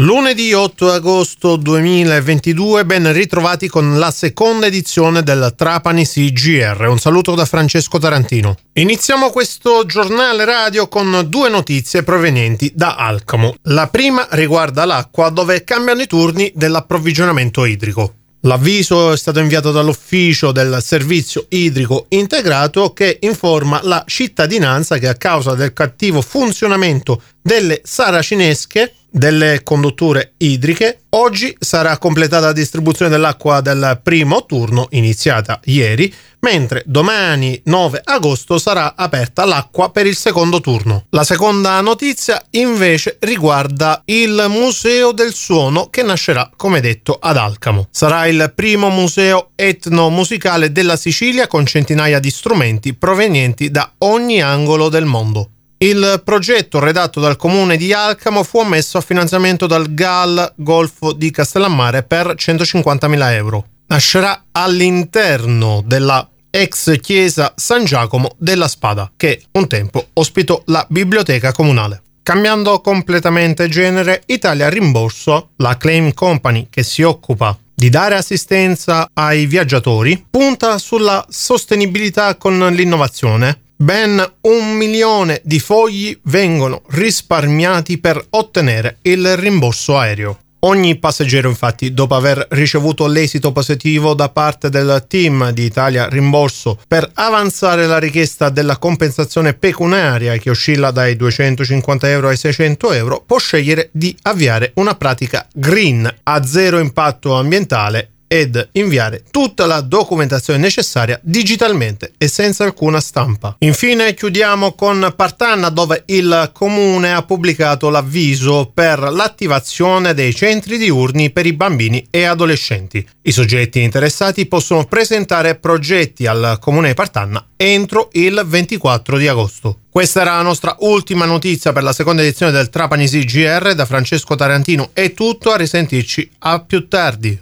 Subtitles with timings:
[0.00, 6.86] Lunedì 8 agosto 2022, ben ritrovati con la seconda edizione del Trapani CGR.
[6.88, 8.56] Un saluto da Francesco Tarantino.
[8.72, 13.54] Iniziamo questo giornale radio con due notizie provenienti da Alcamo.
[13.64, 18.14] La prima riguarda l'acqua dove cambiano i turni dell'approvvigionamento idrico.
[18.44, 25.14] L'avviso è stato inviato dall'ufficio del servizio idrico integrato che informa la cittadinanza che a
[25.14, 31.00] causa del cattivo funzionamento delle saracinesche delle condutture idriche.
[31.10, 38.58] Oggi sarà completata la distribuzione dell'acqua del primo turno, iniziata ieri, mentre domani 9 agosto
[38.58, 41.06] sarà aperta l'acqua per il secondo turno.
[41.10, 47.88] La seconda notizia invece riguarda il Museo del Suono che nascerà, come detto, ad Alcamo.
[47.90, 54.88] Sarà il primo museo etnomusicale della Sicilia con centinaia di strumenti provenienti da ogni angolo
[54.88, 55.50] del mondo.
[55.82, 61.30] Il progetto redatto dal comune di Alcamo fu ammesso a finanziamento dal GAL Golfo di
[61.30, 63.64] Castellammare per 150.000 euro.
[63.86, 71.52] Nascerà all'interno della ex chiesa San Giacomo della Spada, che un tempo ospitò la biblioteca
[71.52, 72.02] comunale.
[72.22, 79.46] Cambiando completamente genere, Italia Rimborso, la claim company che si occupa di dare assistenza ai
[79.46, 88.98] viaggiatori, punta sulla sostenibilità con l'innovazione Ben un milione di fogli vengono risparmiati per ottenere
[89.00, 90.38] il rimborso aereo.
[90.62, 96.78] Ogni passeggero infatti, dopo aver ricevuto l'esito positivo da parte del team di Italia Rimborso
[96.86, 103.22] per avanzare la richiesta della compensazione pecuniaria che oscilla dai 250 euro ai 600 euro,
[103.24, 109.80] può scegliere di avviare una pratica green a zero impatto ambientale ed inviare tutta la
[109.80, 113.56] documentazione necessaria digitalmente e senza alcuna stampa.
[113.58, 121.30] Infine chiudiamo con Partanna dove il comune ha pubblicato l'avviso per l'attivazione dei centri diurni
[121.30, 123.04] per i bambini e adolescenti.
[123.22, 129.80] I soggetti interessati possono presentare progetti al comune di Partanna entro il 24 di agosto.
[129.90, 134.34] Questa era la nostra ultima notizia per la seconda edizione del Trapani GR da Francesco
[134.34, 134.90] Tarantino.
[134.94, 137.38] È tutto, a risentirci a più tardi.